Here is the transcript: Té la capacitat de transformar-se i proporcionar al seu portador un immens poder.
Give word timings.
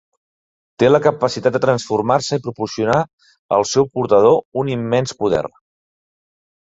Té 0.83 0.87
la 0.87 0.99
capacitat 1.05 1.57
de 1.57 1.61
transformar-se 1.65 2.39
i 2.39 2.43
proporcionar 2.47 2.97
al 3.59 3.67
seu 3.73 3.87
portador 3.99 4.39
un 4.63 4.73
immens 4.77 5.15
poder. 5.21 5.47